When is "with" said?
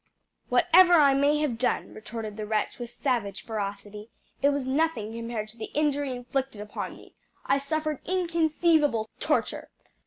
2.79-2.89